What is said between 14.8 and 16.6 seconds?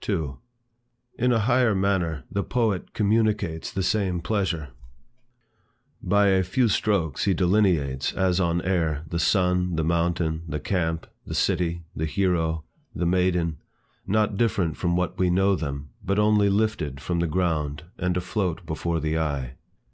what we know them, but only